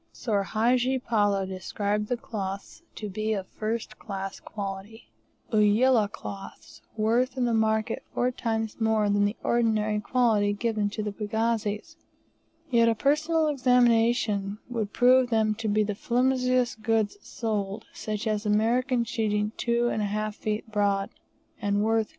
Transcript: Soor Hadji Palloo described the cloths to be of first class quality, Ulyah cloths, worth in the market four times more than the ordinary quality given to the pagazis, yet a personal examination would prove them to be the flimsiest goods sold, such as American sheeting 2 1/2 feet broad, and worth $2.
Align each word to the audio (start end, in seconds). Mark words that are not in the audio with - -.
Soor 0.11 0.41
Hadji 0.41 0.97
Palloo 0.97 1.45
described 1.45 2.07
the 2.07 2.17
cloths 2.17 2.81
to 2.95 3.07
be 3.07 3.33
of 3.33 3.45
first 3.47 3.99
class 3.99 4.39
quality, 4.39 5.11
Ulyah 5.53 6.11
cloths, 6.11 6.81
worth 6.97 7.37
in 7.37 7.45
the 7.45 7.53
market 7.53 8.03
four 8.11 8.31
times 8.31 8.81
more 8.81 9.11
than 9.11 9.25
the 9.25 9.35
ordinary 9.43 9.99
quality 9.99 10.53
given 10.53 10.89
to 10.89 11.03
the 11.03 11.11
pagazis, 11.11 11.97
yet 12.71 12.89
a 12.89 12.95
personal 12.95 13.47
examination 13.47 14.57
would 14.67 14.91
prove 14.91 15.29
them 15.29 15.53
to 15.53 15.67
be 15.67 15.83
the 15.83 15.93
flimsiest 15.93 16.81
goods 16.81 17.17
sold, 17.21 17.85
such 17.93 18.25
as 18.25 18.43
American 18.43 19.03
sheeting 19.05 19.51
2 19.57 19.83
1/2 19.89 20.33
feet 20.33 20.71
broad, 20.71 21.11
and 21.61 21.83
worth 21.83 22.07
$2. 22.07 22.09